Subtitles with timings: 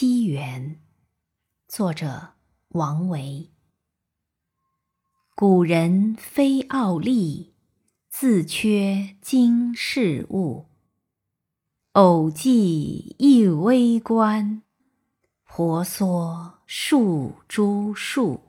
[0.00, 0.76] 西园》，
[1.66, 2.34] 作者
[2.68, 3.50] 王维。
[5.34, 7.56] 古人非傲立，
[8.08, 10.66] 自缺今世物。
[11.94, 14.62] 偶记一微观，
[15.42, 18.47] 婆娑数株树。